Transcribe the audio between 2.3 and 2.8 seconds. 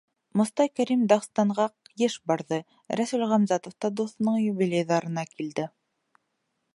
барҙы,